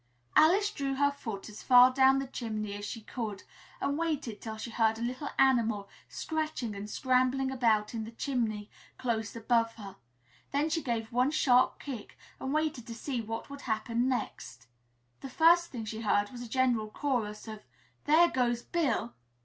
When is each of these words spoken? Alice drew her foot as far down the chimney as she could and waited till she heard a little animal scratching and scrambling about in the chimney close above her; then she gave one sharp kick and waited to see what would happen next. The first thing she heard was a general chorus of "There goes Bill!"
Alice 0.35 0.71
drew 0.71 0.95
her 0.95 1.11
foot 1.11 1.47
as 1.47 1.61
far 1.61 1.91
down 1.93 2.17
the 2.17 2.25
chimney 2.25 2.73
as 2.73 2.85
she 2.85 3.01
could 3.01 3.43
and 3.79 3.99
waited 3.99 4.41
till 4.41 4.57
she 4.57 4.71
heard 4.71 4.97
a 4.97 5.01
little 5.03 5.29
animal 5.37 5.87
scratching 6.09 6.73
and 6.73 6.89
scrambling 6.89 7.51
about 7.51 7.93
in 7.93 8.03
the 8.03 8.09
chimney 8.11 8.67
close 8.97 9.35
above 9.35 9.75
her; 9.75 9.97
then 10.49 10.71
she 10.71 10.81
gave 10.81 11.11
one 11.11 11.29
sharp 11.29 11.77
kick 11.77 12.17
and 12.39 12.51
waited 12.51 12.87
to 12.87 12.95
see 12.95 13.21
what 13.21 13.47
would 13.51 13.61
happen 13.61 14.09
next. 14.09 14.65
The 15.19 15.29
first 15.29 15.67
thing 15.69 15.85
she 15.85 16.01
heard 16.01 16.31
was 16.31 16.41
a 16.41 16.49
general 16.49 16.89
chorus 16.89 17.47
of 17.47 17.63
"There 18.05 18.27
goes 18.27 18.63
Bill!" 18.63 19.13